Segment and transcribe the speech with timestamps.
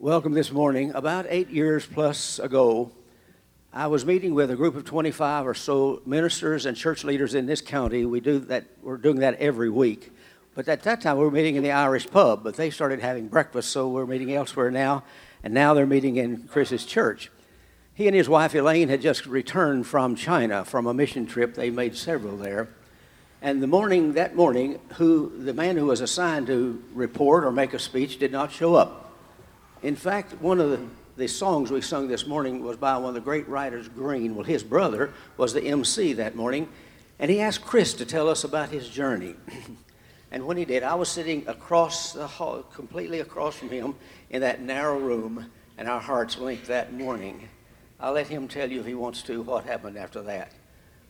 [0.00, 0.92] welcome this morning.
[0.94, 2.92] About eight years plus ago,
[3.72, 7.46] I was meeting with a group of 25 or so ministers and church leaders in
[7.46, 8.04] this county.
[8.04, 10.12] We do that, we're doing that every week.
[10.54, 13.26] But at that time, we were meeting in the Irish pub, but they started having
[13.26, 15.02] breakfast, so we're meeting elsewhere now.
[15.42, 17.32] And now they're meeting in Chris's church.
[17.92, 21.54] He and his wife Elaine had just returned from China from a mission trip.
[21.54, 22.68] They made several there.
[23.42, 27.74] And the morning, that morning, who, the man who was assigned to report or make
[27.74, 29.06] a speech did not show up.
[29.82, 30.80] In fact, one of the,
[31.16, 34.34] the songs we sung this morning was by one of the great writers, Green.
[34.34, 36.68] Well, his brother was the MC that morning,
[37.20, 39.36] and he asked Chris to tell us about his journey.
[40.32, 43.94] and when he did, I was sitting across the hall, completely across from him
[44.30, 45.46] in that narrow room,
[45.76, 47.48] and our hearts linked that morning.
[48.00, 50.50] I'll let him tell you if he wants to what happened after that.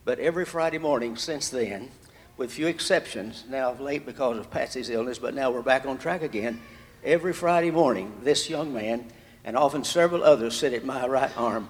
[0.05, 1.89] But every Friday morning since then,
[2.37, 5.97] with few exceptions, now of late because of Patsy's illness, but now we're back on
[5.97, 6.61] track again.
[7.03, 9.05] Every Friday morning, this young man
[9.45, 11.69] and often several others sit at my right arm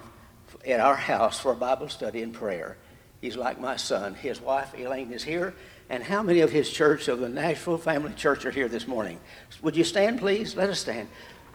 [0.66, 2.76] at our house for Bible study and prayer.
[3.20, 4.14] He's like my son.
[4.14, 5.54] His wife, Elaine, is here.
[5.88, 9.20] And how many of his church, of the Nashville Family Church, are here this morning?
[9.62, 10.56] Would you stand, please?
[10.56, 11.08] Let us stand.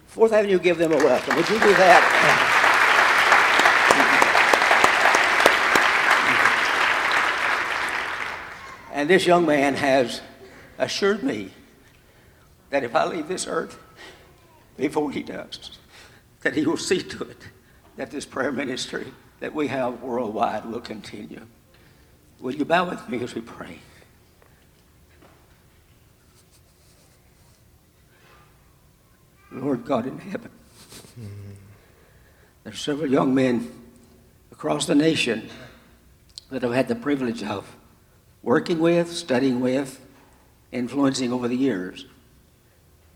[0.07, 1.35] Fourth Avenue, give them a welcome.
[1.35, 2.61] Would you do that?
[8.94, 10.22] And this young man has
[10.78, 11.52] assured me
[12.76, 13.80] that if I leave this earth
[14.76, 15.80] before he does,
[16.42, 17.38] that he will see to it
[17.95, 21.40] that this prayer ministry that we have worldwide will continue.
[22.42, 23.80] Will you bow with me as we pray?
[29.53, 30.52] Lord God in heaven,
[32.66, 33.72] there's several young men
[34.52, 35.48] across the nation
[36.50, 37.73] that I've had the privilege of
[38.44, 40.06] working with, studying with,
[40.73, 42.06] influencing over the years.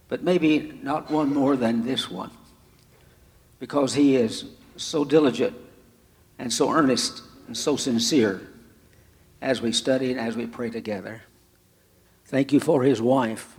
[0.09, 2.31] But maybe not one more than this one,
[3.59, 5.55] because he is so diligent
[6.37, 8.41] and so earnest and so sincere
[9.41, 11.23] as we study and as we pray together.
[12.25, 13.55] Thank you for his wife.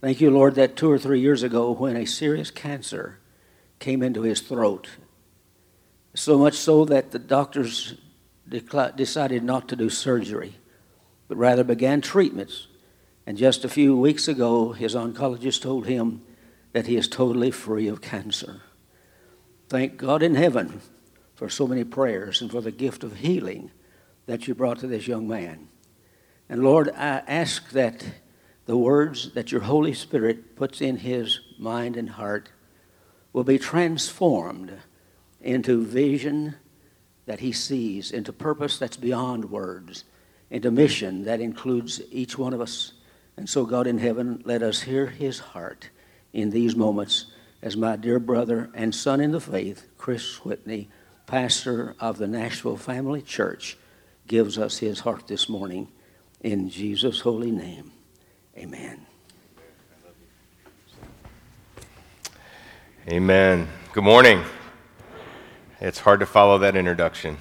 [0.00, 3.18] Thank you, Lord, that two or three years ago, when a serious cancer
[3.78, 4.88] came into his throat,
[6.14, 7.94] so much so that the doctors
[8.48, 10.54] decided not to do surgery
[11.28, 12.68] but rather began treatments.
[13.26, 16.22] And just a few weeks ago, his oncologist told him
[16.72, 18.60] that he is totally free of cancer.
[19.68, 20.80] Thank God in heaven
[21.34, 23.70] for so many prayers and for the gift of healing
[24.26, 25.68] that you brought to this young man.
[26.48, 28.04] And Lord, I ask that
[28.66, 32.50] the words that your Holy Spirit puts in his mind and heart
[33.32, 34.72] will be transformed
[35.40, 36.56] into vision
[37.26, 40.04] that he sees, into purpose that's beyond words
[40.50, 42.92] into mission that includes each one of us.
[43.36, 45.90] And so, God in heaven, let us hear his heart
[46.32, 47.26] in these moments
[47.62, 50.88] as my dear brother and son in the faith, Chris Whitney,
[51.26, 53.78] pastor of the Nashville Family Church,
[54.26, 55.88] gives us his heart this morning.
[56.42, 57.90] In Jesus' holy name,
[58.56, 59.06] amen.
[63.08, 63.68] Amen.
[63.92, 64.42] Good morning.
[65.80, 67.38] It's hard to follow that introduction,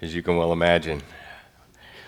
[0.00, 1.02] as you can well imagine.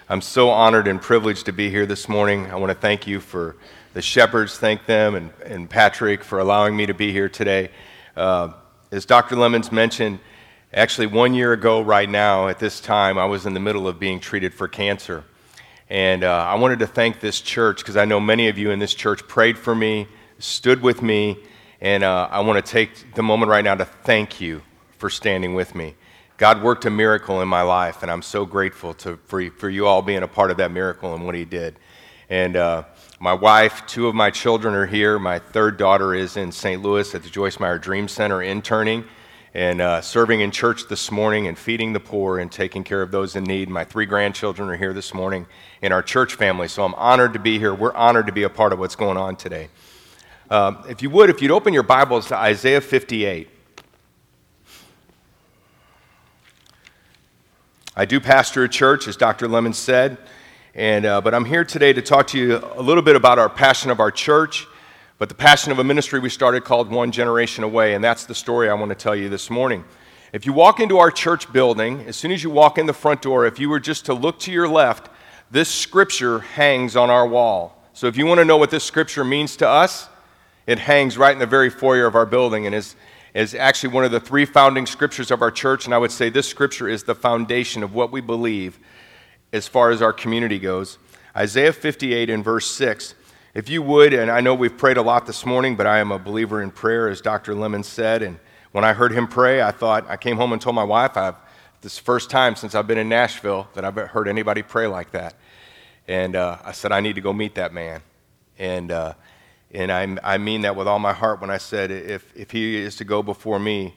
[0.09, 2.49] I'm so honored and privileged to be here this morning.
[2.53, 3.57] I want to thank you for
[3.93, 7.71] the shepherds, thank them, and, and Patrick for allowing me to be here today.
[8.17, 8.53] Uh,
[8.93, 9.35] as Dr.
[9.35, 10.21] Lemons mentioned,
[10.73, 13.99] actually, one year ago, right now, at this time, I was in the middle of
[13.99, 15.25] being treated for cancer.
[15.91, 18.79] And uh, I wanted to thank this church because I know many of you in
[18.79, 20.07] this church prayed for me,
[20.39, 21.37] stood with me,
[21.81, 24.63] and uh, I want to take the moment right now to thank you
[24.99, 25.97] for standing with me.
[26.39, 29.87] God worked a miracle in my life, and I'm so grateful to, for, for you
[29.87, 31.79] all being a part of that miracle and what He did.
[32.29, 32.85] And uh,
[33.21, 35.19] my wife, two of my children are here.
[35.19, 36.83] My third daughter is in St.
[36.83, 39.05] Louis at the Joyce Meyer Dream Center interning
[39.55, 43.11] and uh, serving in church this morning and feeding the poor and taking care of
[43.11, 43.71] those in need.
[43.71, 45.47] My three grandchildren are here this morning
[45.81, 47.75] in our church family, so I'm honored to be here.
[47.75, 49.71] We're honored to be a part of what's going on today.
[50.51, 53.56] Uh, if you would, if you'd open your Bibles to Isaiah 58.
[57.99, 59.49] I do pastor a church, as Dr.
[59.49, 60.19] Lemon said,
[60.75, 63.49] and, uh, but I'm here today to talk to you a little bit about our
[63.49, 64.67] passion of our church,
[65.17, 68.35] but the passion of a ministry we started called One Generation Away, and that's the
[68.35, 69.83] story I want to tell you this morning.
[70.35, 73.23] If you walk into our church building, as soon as you walk in the front
[73.23, 75.09] door, if you were just to look to your left,
[75.51, 77.83] this scripture hangs on our wall.
[77.95, 80.11] So if you want to know what this scripture means to us,
[80.67, 82.95] it hangs right in the very foyer of our building and is
[83.37, 86.31] is actually one of the three founding scriptures of our church, and I would say
[86.31, 88.79] this scripture is the foundation of what we believe
[89.53, 90.97] as far as our community goes.
[91.37, 93.15] Isaiah 58 in verse 6
[93.53, 96.13] if you would, and I know we've prayed a lot this morning, but I am
[96.13, 97.55] a believer in prayer, as Dr.
[97.55, 98.23] Lemon said.
[98.23, 98.39] And
[98.73, 101.37] when I heard him pray, I thought, I came home and told my wife, I've,
[101.81, 104.87] this is the first time since I've been in Nashville that I've heard anybody pray
[104.87, 105.35] like that.
[106.09, 108.01] And uh, I said, I need to go meet that man.
[108.59, 109.15] And, uh,
[109.73, 112.77] and I, I mean that with all my heart when I said, if, if he
[112.77, 113.95] is to go before me,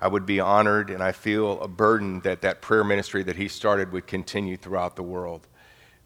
[0.00, 3.48] I would be honored, and I feel a burden that that prayer ministry that he
[3.48, 5.48] started would continue throughout the world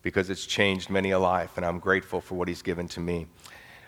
[0.02, 3.26] because it's changed many a life, and I'm grateful for what He's given to me.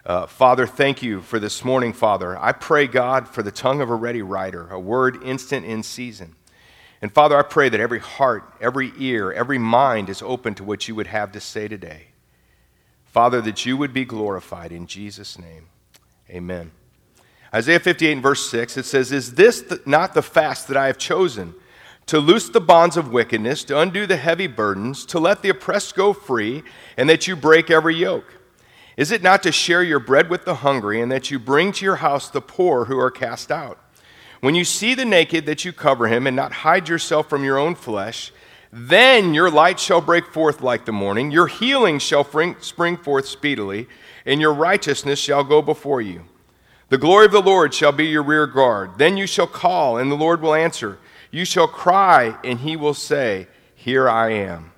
[0.06, 2.38] Uh, Father, thank you for this morning, Father.
[2.38, 6.36] I pray, God, for the tongue of a ready writer, a word instant in season.
[7.02, 10.88] And Father, I pray that every heart, every ear, every mind is open to what
[10.88, 12.08] you would have to say today.
[13.14, 15.68] Father, that you would be glorified in Jesus' name.
[16.28, 16.72] Amen.
[17.54, 20.98] Isaiah 58 and verse 6, it says, Is this not the fast that I have
[20.98, 21.54] chosen?
[22.06, 25.94] to loose the bonds of wickedness, to undo the heavy burdens, to let the oppressed
[25.94, 26.62] go free,
[26.96, 28.34] and that you break every yoke?
[28.96, 31.84] Is it not to share your bread with the hungry, and that you bring to
[31.84, 33.78] your house the poor who are cast out?
[34.40, 37.58] When you see the naked, that you cover him, and not hide yourself from your
[37.58, 38.30] own flesh,
[38.76, 43.86] then your light shall break forth like the morning, your healing shall spring forth speedily,
[44.26, 46.24] and your righteousness shall go before you.
[46.88, 48.98] The glory of the Lord shall be your rear guard.
[48.98, 50.98] Then you shall call, and the Lord will answer.
[51.30, 54.72] You shall cry, and he will say, Here I am.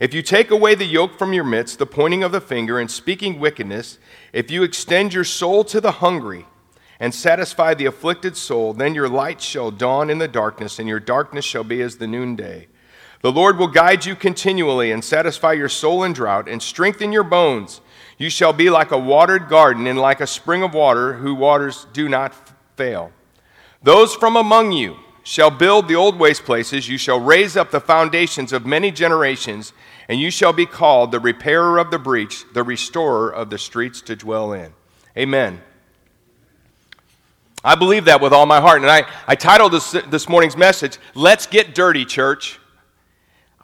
[0.00, 2.90] If you take away the yoke from your midst, the pointing of the finger and
[2.90, 3.98] speaking wickedness,
[4.34, 6.44] if you extend your soul to the hungry
[7.00, 11.00] and satisfy the afflicted soul, then your light shall dawn in the darkness, and your
[11.00, 12.68] darkness shall be as the noonday.
[13.24, 17.24] The Lord will guide you continually and satisfy your soul in drought and strengthen your
[17.24, 17.80] bones.
[18.18, 21.86] You shall be like a watered garden and like a spring of water whose waters
[21.94, 22.34] do not
[22.76, 23.12] fail.
[23.82, 27.80] Those from among you, shall build the old waste places, you shall raise up the
[27.80, 29.72] foundations of many generations,
[30.06, 34.02] and you shall be called the repairer of the breach, the restorer of the streets
[34.02, 34.74] to dwell in.
[35.16, 35.62] Amen.
[37.64, 38.82] I believe that with all my heart.
[38.82, 42.60] And I, I titled this, this morning's message, Let's Get Dirty, Church.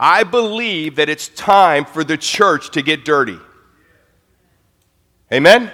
[0.03, 3.39] I believe that it's time for the church to get dirty.
[5.31, 5.71] Amen?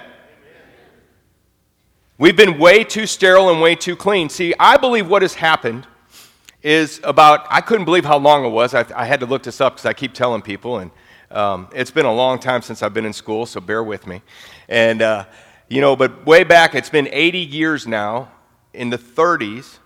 [2.17, 4.27] We've been way too sterile and way too clean.
[4.27, 5.87] See, I believe what has happened
[6.61, 8.73] is about, I couldn't believe how long it was.
[8.73, 10.91] I, I had to look this up because I keep telling people, and
[11.31, 14.21] um, it's been a long time since I've been in school, so bear with me.
[14.67, 15.25] And, uh,
[15.69, 18.31] you know, but way back, it's been 80 years now.
[18.73, 19.77] In the 30s,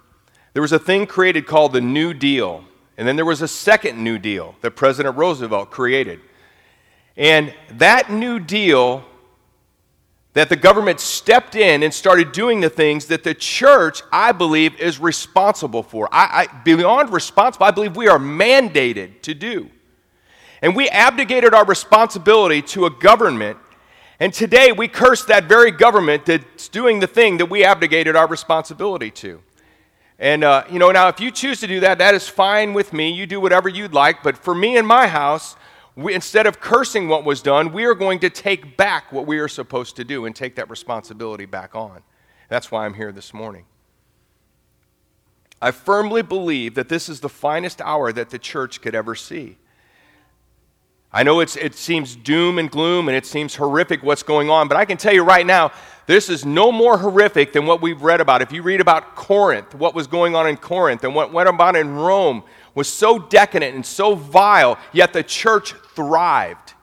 [0.54, 2.66] there was a thing created called the New Deal.
[2.98, 6.20] And then there was a second New Deal that President Roosevelt created.
[7.18, 9.04] And that New Deal
[10.34, 14.80] that the government stepped in and started doing the things that the church, I believe,
[14.80, 16.08] is responsible for.
[16.12, 19.70] I, I, beyond responsible, I believe we are mandated to do.
[20.62, 23.58] And we abdicated our responsibility to a government,
[24.20, 28.28] and today we curse that very government that's doing the thing that we abdicated our
[28.28, 29.42] responsibility to.
[30.22, 32.94] And, uh, you know, now if you choose to do that, that is fine with
[32.94, 33.12] me.
[33.12, 34.22] You do whatever you'd like.
[34.22, 35.56] But for me and my house,
[35.96, 39.40] we, instead of cursing what was done, we are going to take back what we
[39.40, 42.04] are supposed to do and take that responsibility back on.
[42.50, 43.66] That's why I'm here this morning.
[45.60, 49.58] I firmly believe that this is the finest hour that the church could ever see.
[51.14, 54.78] I know it seems doom and gloom and it seems horrific what's going on, but
[54.78, 55.72] I can tell you right now,
[56.08, 58.42] this is no more horrific than what we've read about.
[58.42, 61.76] If you read about Corinth, what was going on in Corinth, and what went on
[61.76, 62.44] in Rome
[62.76, 66.74] was so decadent and so vile, yet the church thrived.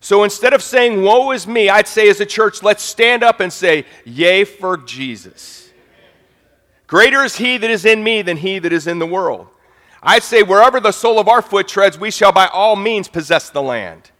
[0.00, 3.40] So instead of saying, Woe is me, I'd say as a church, let's stand up
[3.40, 5.70] and say, Yea for Jesus.
[6.86, 9.46] Greater is he that is in me than he that is in the world.
[10.02, 13.50] I'd say, wherever the sole of our foot treads, we shall by all means possess
[13.50, 14.10] the land.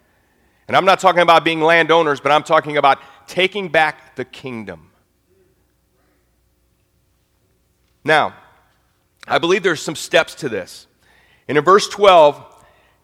[0.69, 4.91] And I'm not talking about being landowners, but I'm talking about taking back the kingdom.
[8.05, 8.35] Now,
[9.27, 10.87] I believe there's some steps to this.
[11.49, 12.45] And in verse 12,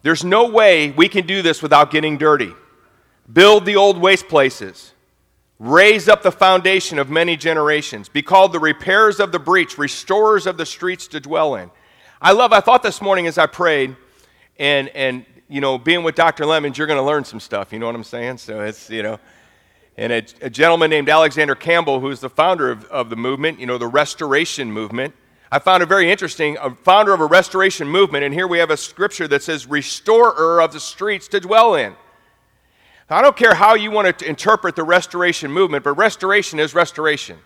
[0.02, 2.52] there's no way we can do this without getting dirty.
[3.32, 4.92] Build the old waste places.
[5.58, 8.08] Raise up the foundation of many generations.
[8.08, 11.70] Be called the repairers of the breach, restorers of the streets to dwell in.
[12.20, 13.96] I love, I thought this morning as I prayed,
[14.58, 16.46] and, and you know, being with Dr.
[16.46, 17.72] Lemons, you're going to learn some stuff.
[17.72, 18.38] You know what I'm saying?
[18.38, 19.18] So it's, you know,
[19.96, 23.66] and a, a gentleman named Alexander Campbell, who's the founder of, of the movement, you
[23.66, 25.14] know, the restoration movement
[25.50, 28.70] I found it very interesting, a founder of a restoration movement, and here we have
[28.70, 31.94] a scripture that says, restorer of the streets to dwell in.
[33.08, 37.38] I don't care how you want to interpret the restoration movement, but restoration is restoration.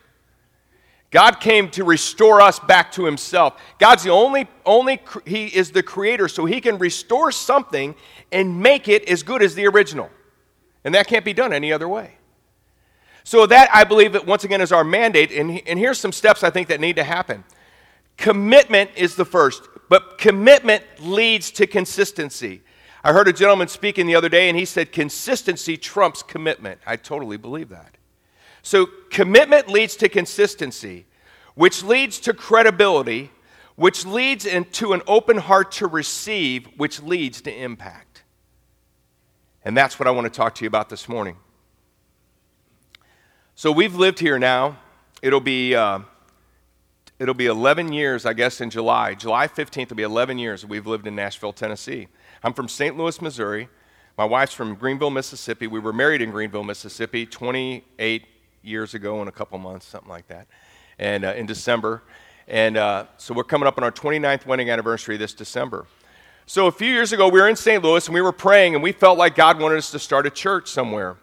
[1.11, 3.61] God came to restore us back to himself.
[3.79, 7.97] God's the only, only, he is the creator, so he can restore something
[8.31, 10.09] and make it as good as the original.
[10.85, 12.15] And that can't be done any other way.
[13.25, 15.31] So, that I believe that once again is our mandate.
[15.31, 17.45] And, and here's some steps I think that need to happen.
[18.17, 22.63] Commitment is the first, but commitment leads to consistency.
[23.03, 26.81] I heard a gentleman speaking the other day, and he said, Consistency trumps commitment.
[26.87, 27.97] I totally believe that.
[28.63, 31.07] So, commitment leads to consistency,
[31.55, 33.31] which leads to credibility,
[33.77, 38.25] which leads into an open heart to receive, which leads to impact.
[39.65, 41.37] And that's what I want to talk to you about this morning.
[43.55, 44.79] So, we've lived here now.
[45.23, 45.75] It'll be.
[45.75, 46.01] Uh,
[47.19, 49.15] it'll be 11 years, I guess, in July.
[49.15, 52.09] July 15th will be 11 years we've lived in Nashville, Tennessee.
[52.43, 52.97] I'm from St.
[52.97, 53.69] Louis, Missouri.
[54.17, 55.67] My wife's from Greenville, Mississippi.
[55.67, 58.27] We were married in Greenville, Mississippi 28
[58.63, 60.47] years ago in a couple months, something like that,
[60.99, 62.03] and uh, in December.
[62.49, 65.87] And uh, so we're coming up on our 29th wedding anniversary this December.
[66.47, 67.83] So a few years ago, we were in St.
[67.83, 70.31] Louis and we were praying, and we felt like God wanted us to start a
[70.31, 71.17] church somewhere.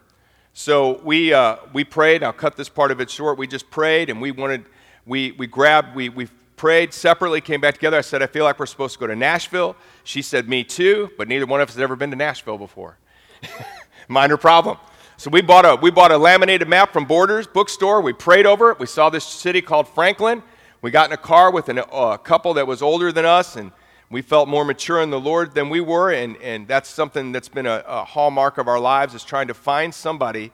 [0.54, 2.22] So we, uh, we prayed.
[2.22, 3.38] I'll cut this part of it short.
[3.38, 4.64] We just prayed, and we wanted,
[5.04, 7.98] we, we grabbed, we, we prayed separately, came back together.
[7.98, 9.76] I said, I feel like we're supposed to go to Nashville.
[10.04, 12.98] She said, Me too, but neither one of us had ever been to Nashville before.
[14.08, 14.78] Minor problem.
[15.18, 18.00] So we bought, a, we bought a laminated map from Borders bookstore.
[18.00, 18.78] We prayed over it.
[18.78, 20.44] We saw this city called Franklin.
[20.80, 23.72] We got in a car with an, a couple that was older than us, and
[24.10, 26.12] we felt more mature in the Lord than we were.
[26.12, 29.54] And, and that's something that's been a, a hallmark of our lives is trying to
[29.54, 30.52] find somebody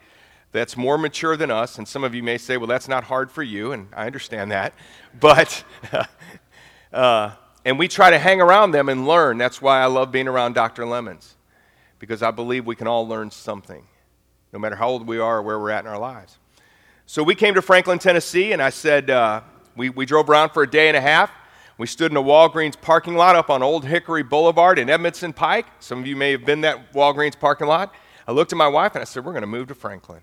[0.50, 1.76] that's more mature than us.
[1.76, 4.50] And some of you may say, well, that's not hard for you, and I understand
[4.52, 4.72] that.
[5.20, 5.62] But,
[6.92, 7.32] uh,
[7.66, 9.36] and we try to hang around them and learn.
[9.36, 10.86] That's why I love being around Dr.
[10.86, 11.36] Lemons,
[11.98, 13.86] because I believe we can all learn something,
[14.54, 16.38] no matter how old we are or where we're at in our lives.
[17.06, 19.42] So we came to Franklin, Tennessee, and I said, uh,
[19.76, 21.30] we, we drove around for a day and a half.
[21.76, 25.66] We stood in a Walgreens parking lot up on Old Hickory Boulevard in Edmondson Pike.
[25.80, 27.92] Some of you may have been that Walgreens parking lot.
[28.28, 30.20] I looked at my wife and I said, We're going to move to Franklin.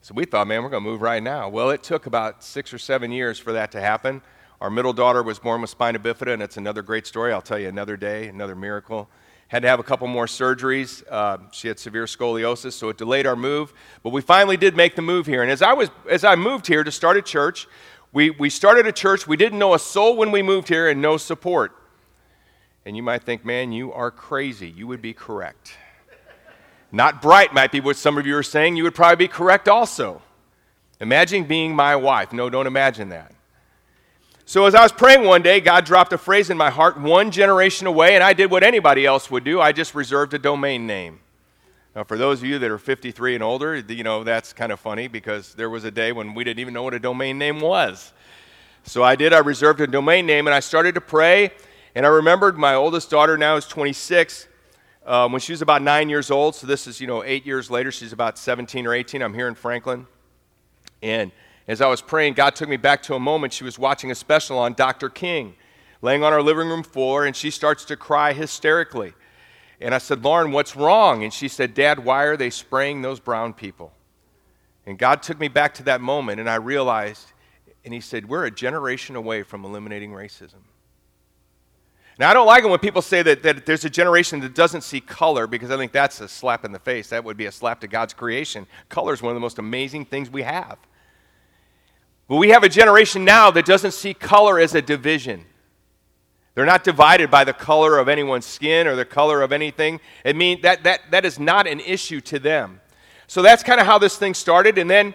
[0.00, 1.50] So we thought, man, we're going to move right now.
[1.50, 4.22] Well, it took about six or seven years for that to happen.
[4.58, 7.34] Our middle daughter was born with spina bifida, and it's another great story.
[7.34, 9.10] I'll tell you another day, another miracle.
[9.50, 11.02] Had to have a couple more surgeries.
[11.10, 13.72] Uh, she had severe scoliosis, so it delayed our move.
[14.04, 15.42] But we finally did make the move here.
[15.42, 17.66] And as I, was, as I moved here to start a church,
[18.12, 19.26] we, we started a church.
[19.26, 21.72] We didn't know a soul when we moved here and no support.
[22.86, 24.70] And you might think, man, you are crazy.
[24.70, 25.72] You would be correct.
[26.92, 28.76] Not bright might be what some of you are saying.
[28.76, 30.22] You would probably be correct also.
[31.00, 32.32] Imagine being my wife.
[32.32, 33.32] No, don't imagine that.
[34.44, 37.30] So, as I was praying one day, God dropped a phrase in my heart one
[37.30, 39.60] generation away, and I did what anybody else would do.
[39.60, 41.20] I just reserved a domain name.
[41.94, 44.80] Now, for those of you that are 53 and older, you know, that's kind of
[44.80, 47.60] funny because there was a day when we didn't even know what a domain name
[47.60, 48.12] was.
[48.82, 49.32] So, I did.
[49.32, 51.52] I reserved a domain name, and I started to pray.
[51.94, 54.48] And I remembered my oldest daughter now is 26
[55.06, 56.54] um, when she was about nine years old.
[56.54, 57.90] So this is, you know, eight years later.
[57.90, 59.22] She's about 17 or 18.
[59.22, 60.06] I'm here in Franklin.
[61.02, 61.32] And
[61.70, 63.52] as I was praying, God took me back to a moment.
[63.52, 65.08] She was watching a special on Dr.
[65.08, 65.54] King,
[66.02, 69.12] laying on our living room floor, and she starts to cry hysterically.
[69.80, 71.22] And I said, Lauren, what's wrong?
[71.22, 73.92] And she said, Dad, why are they spraying those brown people?
[74.84, 77.28] And God took me back to that moment, and I realized,
[77.84, 80.64] and He said, We're a generation away from eliminating racism.
[82.18, 84.80] Now, I don't like it when people say that, that there's a generation that doesn't
[84.80, 87.10] see color because I think that's a slap in the face.
[87.10, 88.66] That would be a slap to God's creation.
[88.88, 90.76] Color is one of the most amazing things we have.
[92.30, 95.44] But we have a generation now that doesn't see color as a division.
[96.54, 99.98] They're not divided by the color of anyone's skin or the color of anything.
[100.24, 102.80] It mean that, that, that is not an issue to them.
[103.26, 104.78] So that's kind of how this thing started.
[104.78, 105.12] And then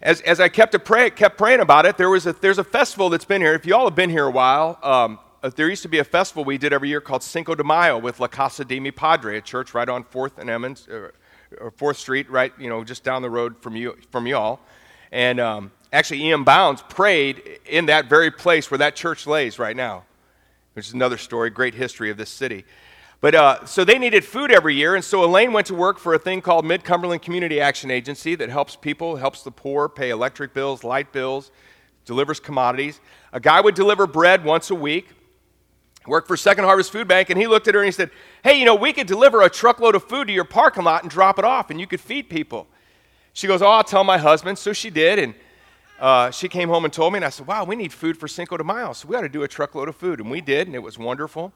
[0.00, 3.10] as, as I kept, pray, kept praying about it, there was a, there's a festival
[3.10, 3.54] that's been here.
[3.54, 6.04] If you all have been here a while, um, uh, there used to be a
[6.04, 9.38] festival we did every year called Cinco de Mayo with La Casa de Mi Padre,
[9.38, 11.10] a church right on Fourth and Emmons, uh,
[11.58, 14.60] or Fourth Street, right, you know, just down the road from you, from y'all.
[15.10, 16.44] And um, actually, E.M.
[16.44, 20.04] Bounds prayed in that very place where that church lays right now,
[20.74, 22.64] which is another story, great history of this city.
[23.20, 26.14] But uh, so they needed food every year, and so Elaine went to work for
[26.14, 30.10] a thing called Mid Cumberland Community Action Agency that helps people, helps the poor pay
[30.10, 31.50] electric bills, light bills,
[32.04, 33.00] delivers commodities.
[33.32, 35.08] A guy would deliver bread once a week
[36.08, 38.10] worked for Second Harvest Food Bank, and he looked at her and he said,
[38.42, 41.10] Hey, you know, we could deliver a truckload of food to your parking lot and
[41.10, 42.66] drop it off, and you could feed people.
[43.32, 44.58] She goes, Oh, I'll tell my husband.
[44.58, 45.34] So she did, and
[45.98, 48.28] uh, she came home and told me, and I said, Wow, we need food for
[48.28, 50.20] Cinco de Mayo, so we ought to do a truckload of food.
[50.20, 51.52] And we did, and it was wonderful.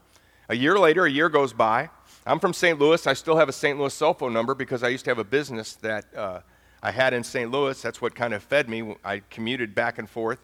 [0.49, 1.89] A year later, a year goes by.
[2.25, 2.77] I'm from St.
[2.77, 3.07] Louis.
[3.07, 3.79] I still have a St.
[3.79, 6.41] Louis cell phone number because I used to have a business that uh,
[6.81, 7.49] I had in St.
[7.49, 7.81] Louis.
[7.81, 8.95] That's what kind of fed me.
[9.05, 10.39] I commuted back and forth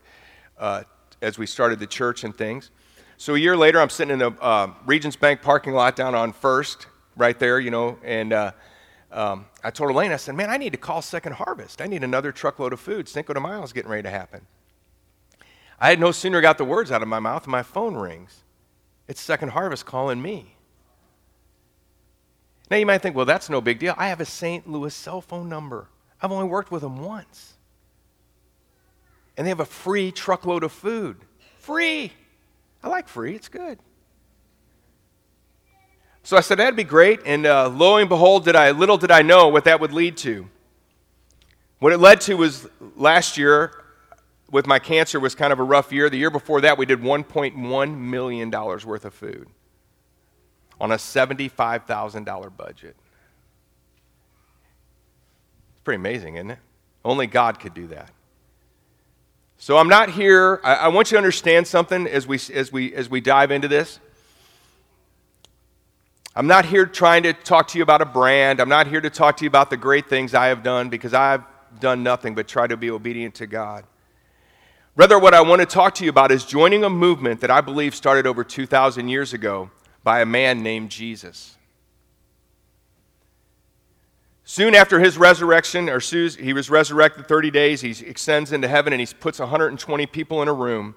[0.58, 0.84] uh,
[1.22, 2.72] as we started the church and things.
[3.18, 6.32] So a year later, I'm sitting in the uh, Regions Bank parking lot down on
[6.32, 6.88] First,
[7.18, 8.52] right there, you know, and uh,
[9.12, 11.82] um, I told Elaine, I said, man, I need to call Second Harvest.
[11.82, 13.10] I need another truckload of food.
[13.10, 14.42] Cinco de Mayo is getting ready to happen.
[15.80, 18.44] I had no sooner got the words out of my mouth, my phone rings.
[19.08, 20.56] It's Second Harvest calling me.
[22.70, 23.96] Now you might think, well, that's no big deal.
[23.98, 24.70] I have a St.
[24.70, 25.88] Louis cell phone number.
[26.22, 27.54] I've only worked with them once.
[29.38, 31.18] And they have a free truckload of food.
[31.58, 32.12] Free.
[32.84, 33.80] I like free, it's good.
[36.30, 37.22] So I said, that'd be great.
[37.26, 40.16] And uh, lo and behold, did I, little did I know what that would lead
[40.18, 40.48] to.
[41.80, 43.74] What it led to was last year,
[44.52, 46.08] with my cancer, was kind of a rough year.
[46.08, 49.48] The year before that, we did $1.1 million worth of food
[50.80, 52.96] on a $75,000 budget.
[55.72, 56.60] It's pretty amazing, isn't it?
[57.04, 58.12] Only God could do that.
[59.58, 60.62] So I'm not here.
[60.64, 63.68] I, I, want you to understand something as we, as, we, as we dive into
[63.68, 64.00] this.
[66.36, 68.60] I'm not here trying to talk to you about a brand.
[68.60, 71.14] I'm not here to talk to you about the great things I have done because
[71.14, 71.44] I've
[71.80, 73.86] done nothing but try to be obedient to God.
[74.96, 77.62] Rather, what I want to talk to you about is joining a movement that I
[77.62, 79.72] believe started over 2,000 years ago
[80.04, 81.56] by a man named Jesus.
[84.44, 89.00] Soon after his resurrection, or he was resurrected 30 days, he ascends into heaven and
[89.00, 90.96] he puts 120 people in a room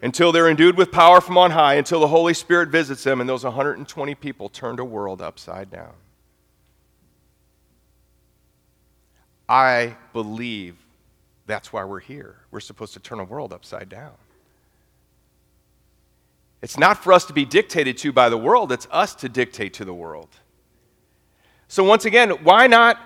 [0.00, 3.28] until they're endued with power from on high, until the Holy Spirit visits them, and
[3.28, 5.92] those 120 people turned a world upside down.
[9.48, 10.76] I believe
[11.46, 12.36] that's why we're here.
[12.50, 14.12] We're supposed to turn a world upside down.
[16.60, 19.74] It's not for us to be dictated to by the world, it's us to dictate
[19.74, 20.28] to the world.
[21.68, 22.98] So, once again, why not?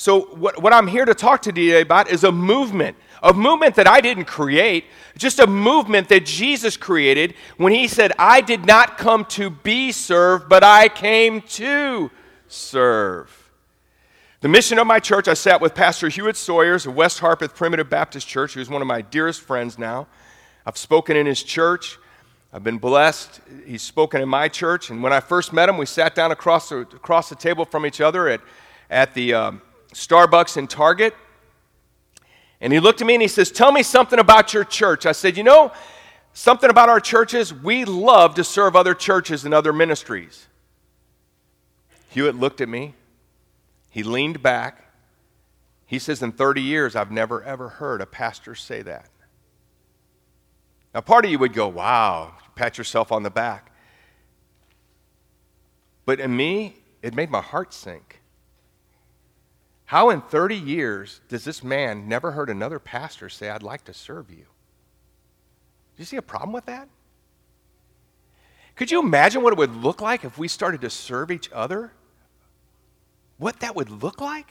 [0.00, 3.74] So, what, what I'm here to talk to you about is a movement, a movement
[3.74, 4.86] that I didn't create,
[5.18, 9.92] just a movement that Jesus created when he said, I did not come to be
[9.92, 12.10] served, but I came to
[12.48, 13.50] serve.
[14.40, 17.90] The mission of my church, I sat with Pastor Hewitt Sawyers of West Harpeth Primitive
[17.90, 20.06] Baptist Church, who's one of my dearest friends now.
[20.64, 21.98] I've spoken in his church.
[22.54, 23.42] I've been blessed.
[23.66, 24.88] He's spoken in my church.
[24.88, 27.84] And when I first met him, we sat down across the, across the table from
[27.84, 28.40] each other at,
[28.88, 29.60] at the um,
[29.92, 31.14] Starbucks and Target.
[32.60, 35.06] And he looked at me and he says, Tell me something about your church.
[35.06, 35.72] I said, You know,
[36.32, 40.46] something about our churches, we love to serve other churches and other ministries.
[42.10, 42.94] Hewitt looked at me.
[43.88, 44.84] He leaned back.
[45.86, 49.08] He says, In 30 years, I've never ever heard a pastor say that.
[50.94, 53.72] Now, part of you would go, wow, pat yourself on the back.
[56.04, 58.19] But in me, it made my heart sink.
[59.90, 63.92] How in 30 years does this man never heard another pastor say, I'd like to
[63.92, 64.36] serve you?
[64.36, 64.44] Do
[65.96, 66.88] you see a problem with that?
[68.76, 71.90] Could you imagine what it would look like if we started to serve each other?
[73.38, 74.46] What that would look like?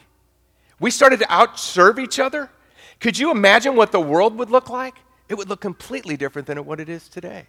[0.78, 2.50] We started to outserve each other?
[3.00, 4.96] Could you imagine what the world would look like?
[5.30, 7.48] It would look completely different than what it is today.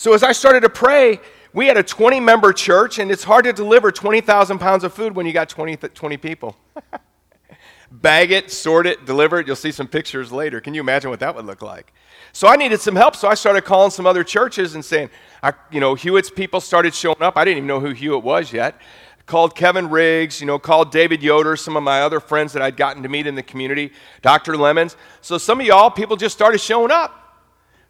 [0.00, 1.20] So, as I started to pray,
[1.52, 5.14] we had a 20 member church, and it's hard to deliver 20,000 pounds of food
[5.14, 6.56] when you got 20, 20 people.
[7.90, 9.46] Bag it, sort it, deliver it.
[9.46, 10.58] You'll see some pictures later.
[10.58, 11.92] Can you imagine what that would look like?
[12.32, 15.10] So, I needed some help, so I started calling some other churches and saying,
[15.42, 17.36] I, you know, Hewitt's people started showing up.
[17.36, 18.80] I didn't even know who Hewitt was yet
[19.26, 22.76] called Kevin Riggs, you know, called David Yoder, some of my other friends that I'd
[22.76, 24.56] gotten to meet in the community, Dr.
[24.56, 24.96] Lemons.
[25.20, 27.19] So some of y'all, people just started showing up,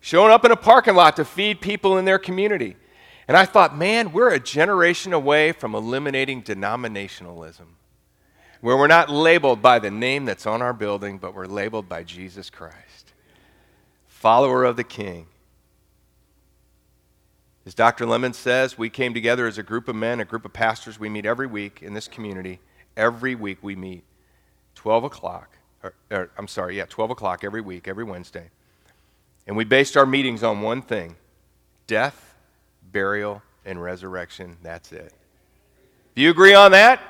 [0.00, 2.76] showing up in a parking lot to feed people in their community.
[3.28, 7.66] And I thought, man, we're a generation away from eliminating denominationalism,
[8.60, 12.02] where we're not labeled by the name that's on our building, but we're labeled by
[12.02, 13.12] Jesus Christ,
[14.06, 15.26] follower of the King.
[17.66, 18.06] As Dr.
[18.06, 20.98] Lemon says, we came together as a group of men, a group of pastors.
[20.98, 22.58] We meet every week in this community.
[22.96, 24.02] Every week we meet,
[24.74, 25.56] 12 o'clock.
[25.82, 28.50] Or, or, I'm sorry, yeah, 12 o'clock every week, every Wednesday.
[29.46, 31.16] And we based our meetings on one thing
[31.86, 32.34] death,
[32.92, 34.56] burial, and resurrection.
[34.62, 35.12] That's it.
[36.14, 37.00] Do you agree on that?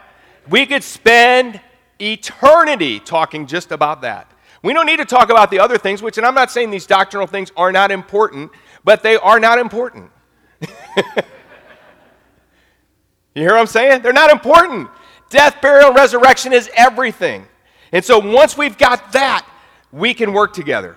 [0.48, 1.60] We could spend
[2.00, 4.30] eternity talking just about that.
[4.62, 6.86] We don't need to talk about the other things, which, and I'm not saying these
[6.86, 8.50] doctrinal things are not important,
[8.84, 10.10] but they are not important.
[10.60, 10.66] you
[13.34, 14.02] hear what I'm saying?
[14.02, 14.90] They're not important.
[15.30, 17.46] Death, burial, and resurrection is everything.
[17.92, 19.46] And so once we've got that,
[19.92, 20.96] we can work together.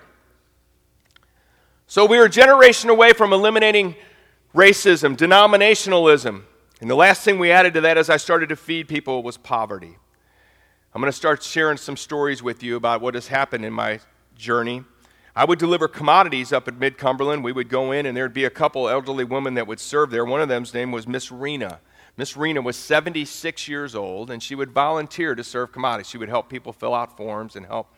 [1.86, 3.94] So we are a generation away from eliminating
[4.54, 6.42] racism, denominationalism.
[6.80, 9.36] And the last thing we added to that as I started to feed people was
[9.36, 9.96] poverty.
[10.94, 14.00] I'm going to start sharing some stories with you about what has happened in my
[14.36, 14.84] journey.
[15.36, 17.42] I would deliver commodities up at Mid Cumberland.
[17.42, 20.24] We would go in, and there'd be a couple elderly women that would serve there.
[20.24, 21.80] One of them's name was Miss Rena.
[22.16, 26.08] Miss Rena was 76 years old, and she would volunteer to serve commodities.
[26.08, 27.88] She would help people fill out forms and help.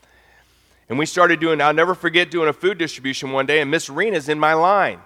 [0.89, 3.91] And we started doing, I'll never forget doing a food distribution one day, and Miss
[3.91, 5.01] Rena's in my line.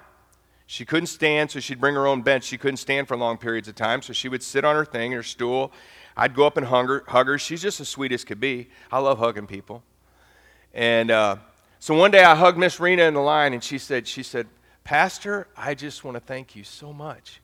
[0.66, 2.44] She couldn't stand, so she'd bring her own bench.
[2.44, 5.12] She couldn't stand for long periods of time, so she would sit on her thing,
[5.12, 5.72] her stool.
[6.16, 7.04] I'd go up and hug her.
[7.08, 7.38] Hug her.
[7.38, 8.68] She's just as sweet as could be.
[8.92, 9.82] I love hugging people.
[10.72, 11.36] And uh,
[11.78, 14.46] so one day I hugged Miss Rena in the line, and she said, she said,
[14.84, 17.40] Pastor, I just want to thank you so much.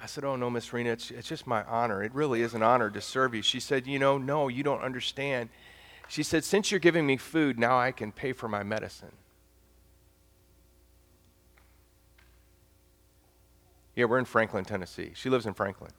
[0.00, 2.02] I said, Oh, no, Miss Rena, it's, it's just my honor.
[2.02, 3.42] It really is an honor to serve you.
[3.42, 5.48] She said, You know, no, you don't understand.
[6.08, 9.12] She said, Since you're giving me food, now I can pay for my medicine.
[13.94, 15.12] Yeah, we're in Franklin, Tennessee.
[15.14, 15.90] She lives in Franklin.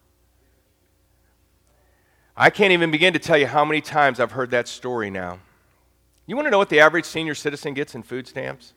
[2.36, 5.39] I can't even begin to tell you how many times I've heard that story now.
[6.28, 8.74] You want to know what the average senior citizen gets in food stamps?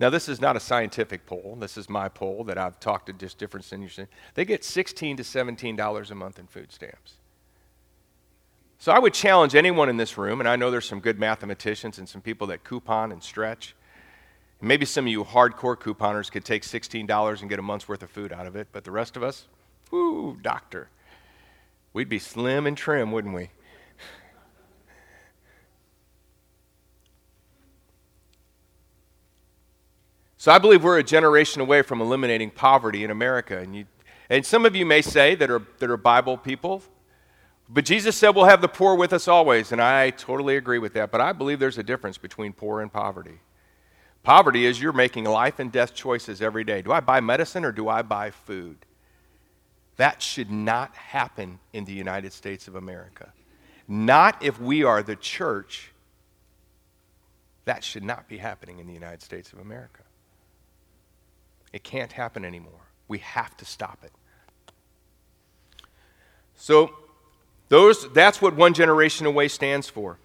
[0.00, 1.56] Now, this is not a scientific poll.
[1.60, 4.00] This is my poll that I've talked to just different seniors.
[4.34, 7.18] They get 16 to $17 a month in food stamps.
[8.82, 11.98] So I would challenge anyone in this room, and I know there's some good mathematicians
[11.98, 13.76] and some people that coupon and stretch.
[14.58, 18.02] And maybe some of you hardcore couponers could take $16 and get a month's worth
[18.02, 19.46] of food out of it, but the rest of us,
[19.92, 20.88] whoo, doctor.
[21.92, 23.50] We'd be slim and trim, wouldn't we?
[30.38, 33.58] So I believe we're a generation away from eliminating poverty in America.
[33.58, 33.84] And, you,
[34.28, 36.82] and some of you may say that are, that are Bible people,
[37.72, 39.72] but Jesus said we'll have the poor with us always.
[39.72, 41.10] And I totally agree with that.
[41.10, 43.40] But I believe there's a difference between poor and poverty.
[44.22, 46.82] Poverty is you're making life and death choices every day.
[46.82, 48.76] Do I buy medicine or do I buy food?
[49.96, 53.32] That should not happen in the United States of America.
[53.88, 55.92] Not if we are the church.
[57.64, 60.02] That should not be happening in the United States of America.
[61.72, 62.86] It can't happen anymore.
[63.08, 64.12] We have to stop it.
[66.54, 66.94] So,
[67.72, 70.18] those, that's what one generation away stands for.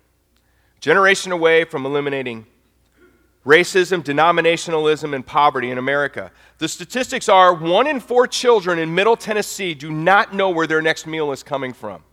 [0.82, 2.46] Generation away from eliminating
[3.46, 6.30] racism, denominationalism, and poverty in America.
[6.58, 10.82] The statistics are one in four children in Middle Tennessee do not know where their
[10.82, 12.04] next meal is coming from.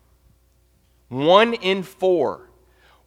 [1.08, 2.48] One in four.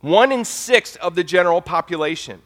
[0.02, 2.42] One in six of the general population.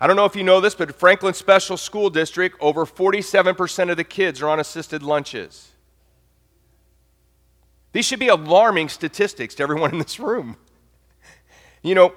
[0.00, 3.98] I don't know if you know this, but Franklin Special School District, over 47% of
[3.98, 5.73] the kids are on assisted lunches.
[7.94, 10.56] These should be alarming statistics to everyone in this room.
[11.80, 12.12] You know,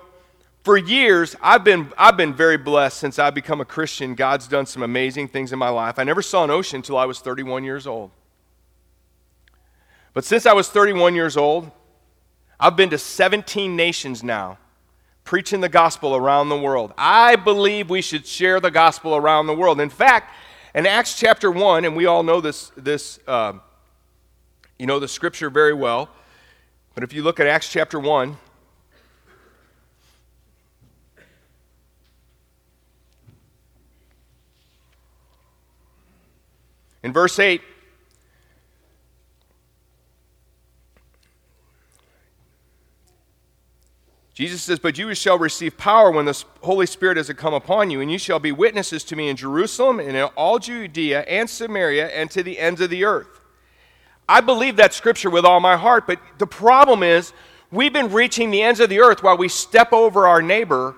[0.63, 4.16] for years, I've been, I've been very blessed since I've become a Christian.
[4.16, 6.00] God's done some amazing things in my life.
[6.00, 8.10] I never saw an ocean until I was 31 years old.
[10.16, 11.70] But since I was 31 years old,
[12.60, 14.58] I've been to 17 nations now
[15.24, 16.92] preaching the gospel around the world.
[16.98, 19.80] I believe we should share the gospel around the world.
[19.80, 20.34] In fact,
[20.74, 23.54] in Acts chapter 1, and we all know this, this uh,
[24.80, 26.10] you know the scripture very well,
[26.94, 28.38] but if you look at Acts chapter 1,
[37.04, 37.62] in verse 8,
[44.38, 48.02] Jesus says, But you shall receive power when the Holy Spirit has come upon you,
[48.02, 52.10] and you shall be witnesses to me in Jerusalem and in all Judea and Samaria
[52.10, 53.37] and to the ends of the earth.
[54.30, 57.34] I believe that scripture with all my heart, but the problem is
[57.72, 60.96] we've been reaching the ends of the earth while we step over our neighbor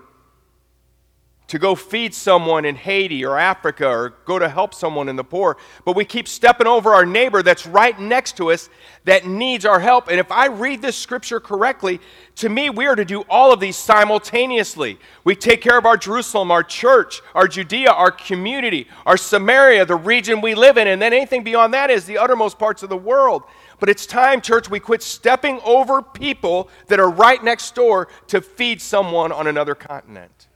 [1.50, 5.24] to go feed someone in Haiti or Africa or go to help someone in the
[5.24, 8.68] poor, but we keep stepping over our neighbor that's right next to us
[9.04, 10.06] that needs our help.
[10.06, 11.98] And if I read this scripture correctly,
[12.36, 15.00] to me, we are to do all of these simultaneously.
[15.24, 19.96] We take care of our Jerusalem, our church, our Judea, our community, our Samaria, the
[19.96, 22.96] region we live in, and then anything beyond that is the uttermost parts of the
[22.96, 23.42] world.
[23.80, 28.40] But it's time, church, we quit stepping over people that are right next door to
[28.40, 30.46] feed someone on another continent.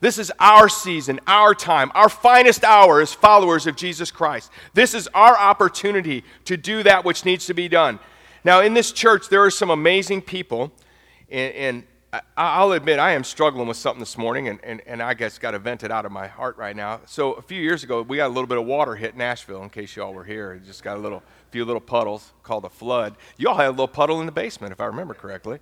[0.00, 4.50] This is our season, our time, our finest hour as followers of Jesus Christ.
[4.72, 7.98] This is our opportunity to do that which needs to be done.
[8.44, 10.72] Now, in this church, there are some amazing people,
[11.28, 11.82] and, and
[12.36, 15.50] I'll admit I am struggling with something this morning, and, and, and I guess got
[15.50, 17.00] to vent it out of my heart right now.
[17.06, 19.68] So, a few years ago, we got a little bit of water hit Nashville, in
[19.68, 20.52] case y'all were here.
[20.52, 23.16] It just got a little, few little puddles called a flood.
[23.36, 25.58] Y'all had a little puddle in the basement, if I remember correctly.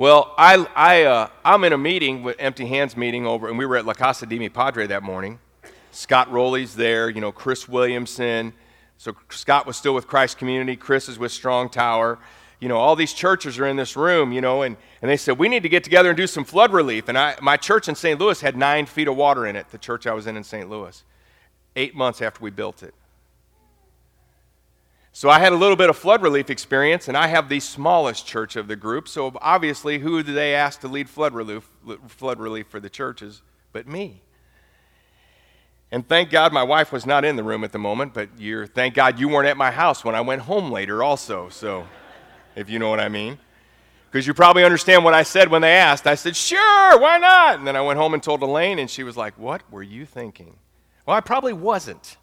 [0.00, 3.66] Well, I, I, uh, I'm in a meeting, with Empty Hands meeting over, and we
[3.66, 5.38] were at La Casa de Mi Padre that morning.
[5.90, 8.54] Scott Rowley's there, you know, Chris Williamson.
[8.96, 10.74] So Scott was still with Christ Community.
[10.74, 12.18] Chris is with Strong Tower.
[12.60, 15.38] you know, all these churches are in this room, you know, and, and they said,
[15.38, 17.10] we need to get together and do some flood relief.
[17.10, 18.18] And I, my church in St.
[18.18, 20.70] Louis had nine feet of water in it, the church I was in in St.
[20.70, 21.04] Louis,
[21.76, 22.94] eight months after we built it.
[25.12, 28.26] So I had a little bit of flood relief experience, and I have the smallest
[28.26, 29.08] church of the group.
[29.08, 31.68] So obviously, who did they ask to lead flood relief,
[32.06, 33.42] flood relief for the churches
[33.72, 34.22] but me?
[35.92, 38.66] And thank God my wife was not in the room at the moment, but you're,
[38.66, 41.48] thank God you weren't at my house when I went home later, also.
[41.48, 41.88] So,
[42.54, 43.38] if you know what I mean.
[44.08, 46.06] Because you probably understand what I said when they asked.
[46.06, 47.58] I said, sure, why not?
[47.58, 50.06] And then I went home and told Elaine, and she was like, what were you
[50.06, 50.56] thinking?
[51.06, 52.16] Well, I probably wasn't,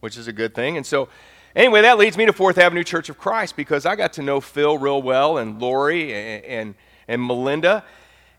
[0.00, 0.78] which is a good thing.
[0.78, 1.08] And so,
[1.54, 4.40] anyway, that leads me to Fourth Avenue Church of Christ because I got to know
[4.40, 6.74] Phil real well and Lori and, and,
[7.08, 7.84] and Melinda.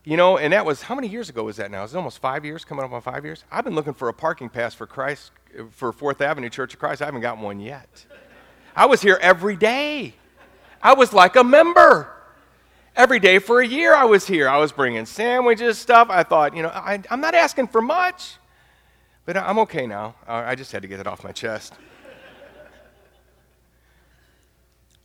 [0.04, 1.82] You know, and that was, how many years ago was that now?
[1.82, 3.44] Is it almost five years, coming up on five years?
[3.50, 5.32] I've been looking for a parking pass for Christ,
[5.72, 7.02] for Fourth Avenue Church of Christ.
[7.02, 8.06] I haven't gotten one yet.
[8.76, 10.14] I was here every day.
[10.80, 12.12] I was like a member.
[12.94, 14.48] Every day for a year I was here.
[14.48, 16.08] I was bringing sandwiches, stuff.
[16.08, 18.36] I thought, you know, I, am not asking for much,
[19.24, 20.14] but I'm okay now.
[20.26, 21.74] I just had to get it off my chest.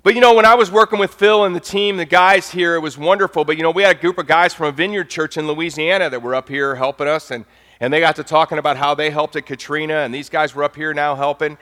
[0.03, 2.75] But you know, when I was working with Phil and the team, the guys here,
[2.75, 3.45] it was wonderful.
[3.45, 6.09] But you know, we had a group of guys from a vineyard church in Louisiana
[6.09, 7.45] that were up here helping us, and,
[7.79, 10.63] and they got to talking about how they helped at Katrina, and these guys were
[10.63, 11.55] up here now helping.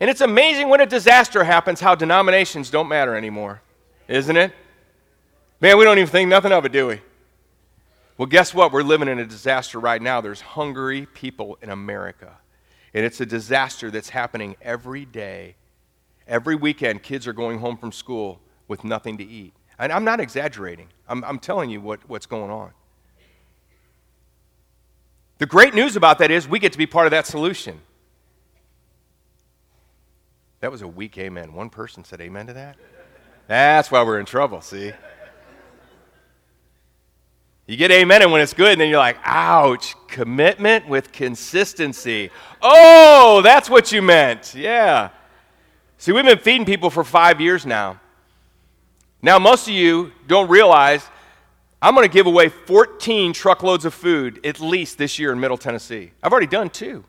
[0.00, 3.60] And it's amazing when a disaster happens how denominations don't matter anymore,
[4.08, 4.52] isn't it?
[5.60, 7.00] Man, we don't even think nothing of it, do we?
[8.16, 8.72] Well, guess what?
[8.72, 10.20] We're living in a disaster right now.
[10.20, 12.38] There's hungry people in America.
[12.94, 15.56] And it's a disaster that's happening every day
[16.26, 19.52] Every weekend, kids are going home from school with nothing to eat.
[19.78, 22.70] And I'm not exaggerating, I'm, I'm telling you what, what's going on.
[25.38, 27.80] The great news about that is we get to be part of that solution.
[30.60, 31.52] That was a weak amen.
[31.52, 32.76] One person said amen to that.
[33.48, 34.92] That's why we're in trouble, see?
[37.66, 42.30] You get amen and when it's good, and then you're like, ouch, commitment with consistency.
[42.62, 44.54] Oh, that's what you meant.
[44.54, 45.10] Yeah.
[45.98, 48.00] See, we've been feeding people for five years now.
[49.22, 51.08] Now, most of you don't realize
[51.80, 55.56] I'm going to give away 14 truckloads of food at least this year in Middle
[55.58, 56.12] Tennessee.
[56.22, 57.04] I've already done two.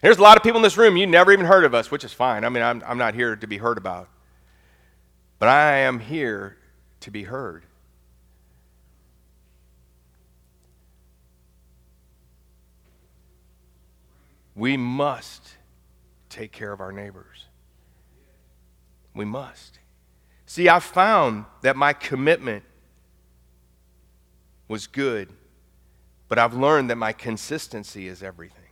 [0.00, 2.04] There's a lot of people in this room, you never even heard of us, which
[2.04, 2.44] is fine.
[2.44, 4.08] I mean, I'm, I'm not here to be heard about.
[5.38, 6.56] But I am here
[7.00, 7.64] to be heard.
[14.54, 15.56] We must
[16.28, 17.46] take care of our neighbors.
[19.20, 19.78] We must.
[20.46, 22.64] See, I found that my commitment
[24.66, 25.28] was good,
[26.30, 28.70] but I've learned that my consistency is everything.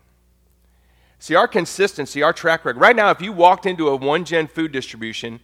[1.18, 2.80] See, our consistency, our track record.
[2.80, 5.40] Right now, if you walked into a one gen food distribution,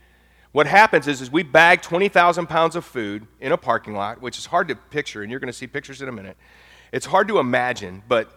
[0.52, 4.38] what happens is, is we bag 20,000 pounds of food in a parking lot, which
[4.38, 6.38] is hard to picture, and you're going to see pictures in a minute.
[6.92, 8.32] It's hard to imagine, but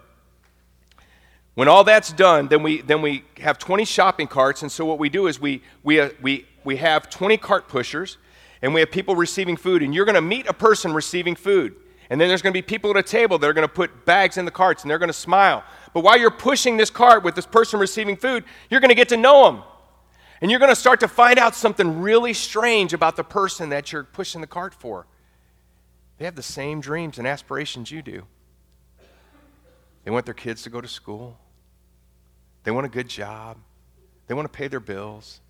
[1.58, 5.00] when all that's done, then we, then we have 20 shopping carts, and so what
[5.00, 8.16] we do is we, we, uh, we, we have 20 cart pushers,
[8.62, 11.74] and we have people receiving food, and you're going to meet a person receiving food.
[12.10, 14.06] And then there's going to be people at a table that are going to put
[14.06, 15.64] bags in the carts, and they're going to smile.
[15.92, 19.08] But while you're pushing this cart with this person receiving food, you're going to get
[19.08, 19.64] to know them.
[20.40, 23.90] And you're going to start to find out something really strange about the person that
[23.90, 25.08] you're pushing the cart for.
[26.18, 28.26] They have the same dreams and aspirations you do.
[30.04, 31.36] They want their kids to go to school.
[32.68, 33.56] They want a good job.
[34.26, 35.40] They want to pay their bills.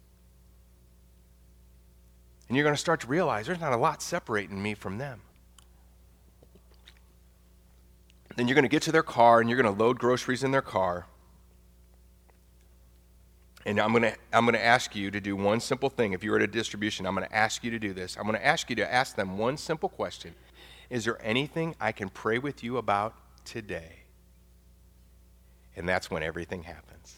[2.46, 5.20] And you're going to start to realize there's not a lot separating me from them.
[8.36, 10.52] Then you're going to get to their car and you're going to load groceries in
[10.52, 11.06] their car.
[13.66, 16.12] And I'm going, to, I'm going to ask you to do one simple thing.
[16.12, 18.16] If you're at a distribution, I'm going to ask you to do this.
[18.16, 20.36] I'm going to ask you to ask them one simple question
[20.88, 24.04] Is there anything I can pray with you about today?
[25.78, 27.14] And that's when everything happens.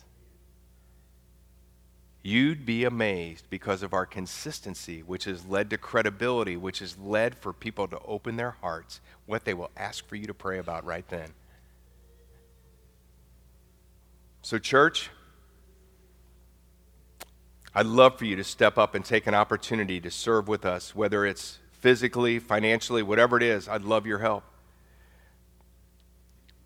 [2.23, 7.35] You'd be amazed because of our consistency, which has led to credibility, which has led
[7.35, 10.85] for people to open their hearts, what they will ask for you to pray about
[10.85, 11.31] right then.
[14.43, 15.09] So, church,
[17.75, 20.95] I'd love for you to step up and take an opportunity to serve with us,
[20.95, 23.69] whether it's physically, financially, whatever it is.
[23.69, 24.45] I'd love your help.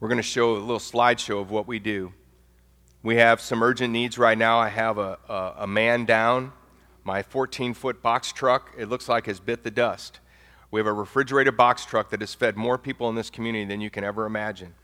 [0.05, 2.13] We're going to show a little slideshow of what we do.
[3.03, 4.59] We have some urgent needs right now.
[4.59, 6.53] I have a, a, a man down.
[7.05, 10.21] My 14 foot box truck, it looks like, has bit the dust.
[10.71, 13.81] We have a refrigerated box truck that has fed more people in this community than
[13.81, 14.75] you can ever imagine.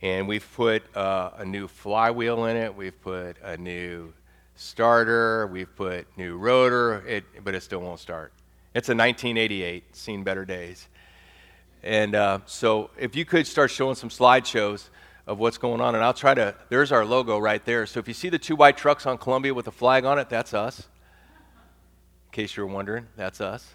[0.00, 4.10] And we've put uh, a new flywheel in it, we've put a new
[4.56, 8.32] starter, we've put new rotor, it, but it still won't start.
[8.72, 10.88] It's a 1988, seen better days.
[11.82, 14.88] And uh, so if you could start showing some slideshows
[15.26, 17.86] of what's going on, and I'll try to, there's our logo right there.
[17.86, 20.28] So if you see the two white trucks on Columbia with a flag on it,
[20.28, 20.80] that's us.
[20.80, 23.74] In case you were wondering, that's us.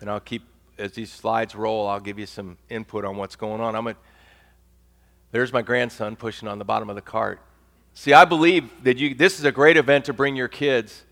[0.00, 0.42] And I'll keep,
[0.78, 3.76] as these slides roll, I'll give you some input on what's going on.
[3.76, 3.96] I'm a,
[5.30, 7.40] there's my grandson pushing on the bottom of the cart.
[7.92, 11.04] See, I believe that you, this is a great event to bring your kids.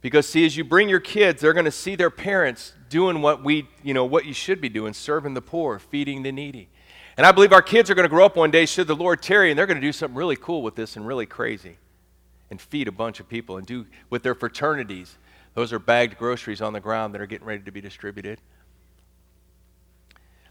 [0.00, 3.42] Because see, as you bring your kids, they're going to see their parents doing what
[3.42, 6.68] we, you know, what you should be doing, serving the poor, feeding the needy.
[7.16, 9.22] And I believe our kids are going to grow up one day, should the Lord
[9.22, 11.78] tarry, and they're going to do something really cool with this and really crazy
[12.50, 15.16] and feed a bunch of people and do with their fraternities.
[15.54, 18.40] Those are bagged groceries on the ground that are getting ready to be distributed.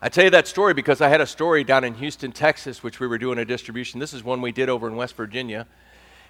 [0.01, 2.99] I tell you that story because I had a story down in Houston, Texas, which
[2.99, 3.99] we were doing a distribution.
[3.99, 5.67] This is one we did over in West Virginia.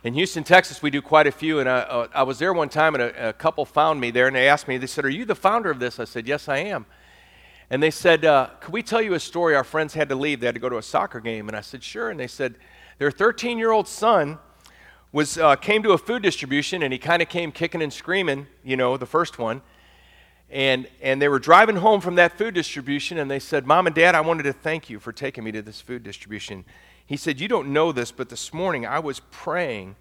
[0.05, 2.69] In Houston, Texas, we do quite a few, and I, uh, I was there one
[2.69, 5.09] time, and a, a, couple found me there, and they asked me, they said, Are
[5.09, 5.99] you the founder of this?
[5.99, 6.85] I said, Yes, I am.
[7.71, 9.55] And they said, uh, Could we tell you a story?
[9.55, 11.47] Our friends had to leave, they had to go to a soccer game.
[11.47, 12.11] And I said, Sure.
[12.11, 12.53] And they said,
[12.99, 14.37] Their 13 year old son
[15.11, 18.45] was, uh, came to a food distribution, and he kind of came kicking and screaming,
[18.63, 19.63] you know, the first one.
[20.51, 23.95] And, and they were driving home from that food distribution, and they said, Mom and
[23.95, 26.63] Dad, I wanted to thank you for taking me to this food distribution.
[27.05, 29.95] He said, You don't know this, but this morning I was praying.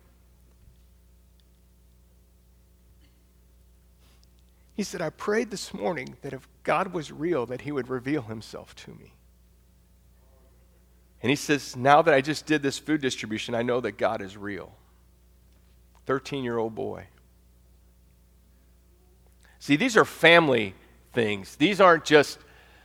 [4.75, 8.23] He said, I prayed this morning that if God was real, that He would reveal
[8.23, 9.15] Himself to me.
[11.25, 14.21] And he says, Now that I just did this food distribution, I know that God
[14.21, 14.75] is real.
[16.05, 17.07] 13 year old boy.
[19.59, 20.75] See, these are family
[21.15, 21.57] things.
[21.57, 22.39] These aren't just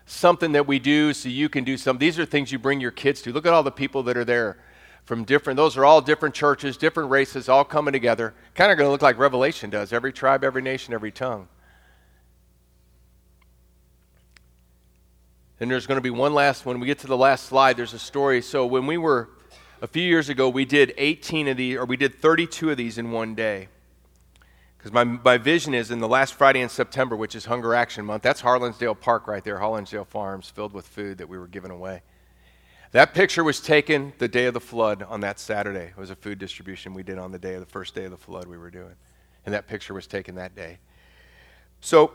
[0.10, 1.98] something that we do so you can do some.
[1.98, 3.32] These are things you bring your kids to.
[3.32, 4.58] Look at all the people that are there
[5.06, 8.34] from different, those are all different churches, different races, all coming together.
[8.54, 11.48] Kind of going to look like Revelation does every tribe, every nation, every tongue.
[15.60, 17.93] And there's going to be one last, when we get to the last slide, there's
[17.93, 18.41] a story.
[18.41, 19.30] So when we were,
[19.82, 22.98] a few years ago, we did 18 of these, or we did 32 of these
[22.98, 23.69] in one day.
[24.79, 28.05] Because my, my vision is in the last Friday in September, which is Hunger Action
[28.05, 31.69] Month, that's Harlinsdale Park right there, Harlinsdale Farms, filled with food that we were giving
[31.69, 32.01] away.
[32.93, 35.87] That picture was taken the day of the flood on that Saturday.
[35.87, 38.11] It was a food distribution we did on the day of the first day of
[38.11, 38.95] the flood we were doing.
[39.45, 40.79] And that picture was taken that day.
[41.81, 42.13] So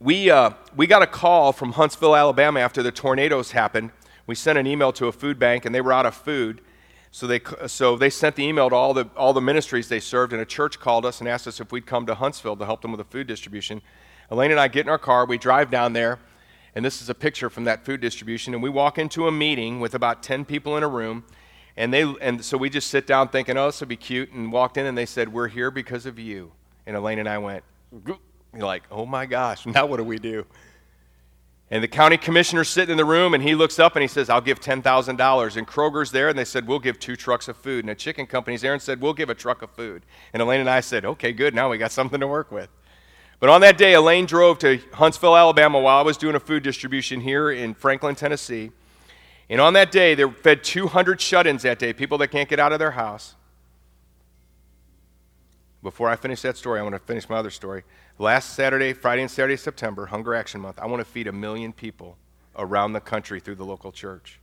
[0.00, 3.92] we, uh, we got a call from Huntsville, Alabama after the tornadoes happened.
[4.26, 6.60] We sent an email to a food bank and they were out of food.
[7.12, 10.32] So they, so they sent the email to all the, all the ministries they served,
[10.32, 12.82] and a church called us and asked us if we'd come to Huntsville to help
[12.82, 13.82] them with a food distribution.
[14.30, 16.20] Elaine and I get in our car, we drive down there,
[16.74, 19.80] and this is a picture from that food distribution, and we walk into a meeting
[19.80, 21.24] with about 10 people in a room,
[21.76, 24.52] and, they, and so we just sit down thinking, oh, this would be cute, and
[24.52, 26.52] walked in, and they said, we're here because of you.
[26.86, 27.64] And Elaine and I went,
[28.54, 30.46] like, oh my gosh, now what do we do?
[31.72, 34.28] And the county commissioner's sitting in the room and he looks up and he says,
[34.28, 35.56] I'll give $10,000.
[35.56, 37.84] And Kroger's there and they said, We'll give two trucks of food.
[37.84, 40.04] And a chicken company's there and said, We'll give a truck of food.
[40.32, 41.54] And Elaine and I said, Okay, good.
[41.54, 42.68] Now we got something to work with.
[43.38, 46.62] But on that day, Elaine drove to Huntsville, Alabama while I was doing a food
[46.62, 48.72] distribution here in Franklin, Tennessee.
[49.48, 52.60] And on that day, they fed 200 shut ins that day, people that can't get
[52.60, 53.34] out of their house.
[55.82, 57.84] Before I finish that story, I want to finish my other story.
[58.20, 61.72] Last Saturday, Friday and Saturday, September, Hunger Action Month, I want to feed a million
[61.72, 62.18] people
[62.54, 64.38] around the country through the local church.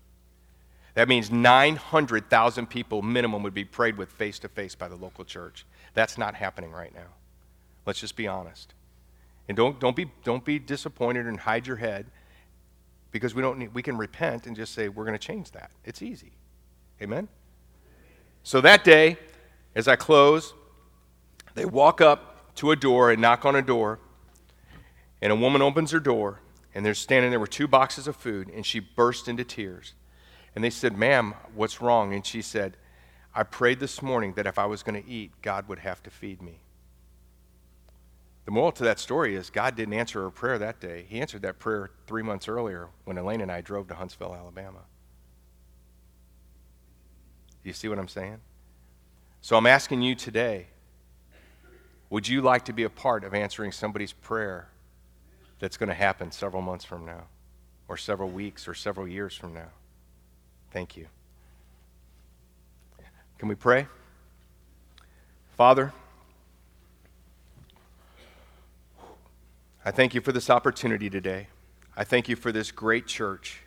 [0.95, 5.23] That means 900,000 people minimum would be prayed with face to face by the local
[5.23, 5.63] church.
[5.93, 7.05] That's not happening right now.
[7.85, 8.73] Let's just be honest.
[9.47, 12.07] And don't, don't, be, don't be disappointed and hide your head
[13.11, 15.69] because we, don't need, we can repent and just say, we're going to change that.
[15.85, 16.31] It's easy.
[16.99, 17.27] Amen?
[18.41, 19.19] So that day,
[19.75, 20.55] as I close,
[21.53, 22.26] they walk up
[22.57, 23.99] to a door and knock on a door,
[25.21, 26.41] and a woman opens her door,
[26.75, 29.93] and they're standing there were two boxes of food, and she burst into tears.
[30.55, 32.13] And they said, Ma'am, what's wrong?
[32.13, 32.77] And she said,
[33.33, 36.09] I prayed this morning that if I was going to eat, God would have to
[36.09, 36.59] feed me.
[38.45, 41.05] The moral to that story is God didn't answer her prayer that day.
[41.09, 44.79] He answered that prayer three months earlier when Elaine and I drove to Huntsville, Alabama.
[47.63, 48.39] You see what I'm saying?
[49.41, 50.67] So I'm asking you today
[52.09, 54.69] would you like to be a part of answering somebody's prayer
[55.59, 57.23] that's going to happen several months from now,
[57.87, 59.69] or several weeks, or several years from now?
[60.71, 61.07] Thank you.
[63.39, 63.87] Can we pray?
[65.55, 65.91] Father,
[69.83, 71.47] I thank you for this opportunity today.
[71.95, 73.61] I thank you for this great church.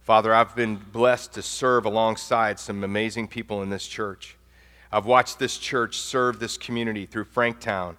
[0.00, 4.36] Father, I've been blessed to serve alongside some amazing people in this church.
[4.92, 7.96] I've watched this church serve this community through Franktown,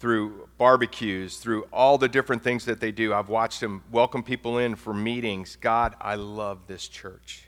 [0.00, 3.14] through barbecues, through all the different things that they do.
[3.14, 5.56] I've watched them welcome people in for meetings.
[5.60, 7.44] God, I love this church.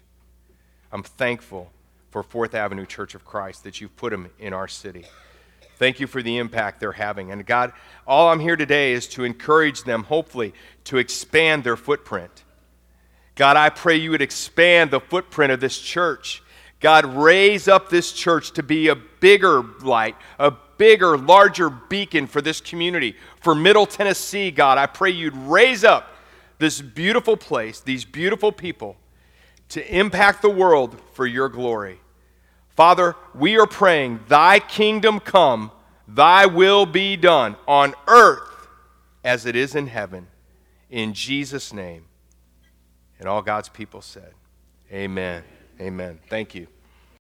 [0.93, 1.70] I'm thankful
[2.11, 5.05] for Fourth Avenue Church of Christ that you've put them in our city.
[5.78, 7.32] Thank you for the impact they're having.
[7.32, 7.72] And God,
[8.07, 12.45] all I'm here today is to encourage them, hopefully, to expand their footprint.
[13.34, 16.43] God, I pray you would expand the footprint of this church.
[16.81, 22.43] God, raise up this church to be a bigger light, a bigger, larger beacon for
[22.43, 23.16] this community.
[23.41, 26.14] For Middle Tennessee, God, I pray you'd raise up
[26.59, 28.97] this beautiful place, these beautiful people,
[29.70, 32.01] to impact the world for your glory.
[32.70, 35.70] Father, we are praying, Thy kingdom come,
[36.07, 38.68] Thy will be done on earth
[39.24, 40.29] as it is in heaven.
[40.91, 42.05] In Jesus' name.
[43.18, 44.35] And all God's people said,
[44.93, 45.43] Amen.
[45.81, 46.20] Amen.
[46.29, 46.66] Thank you.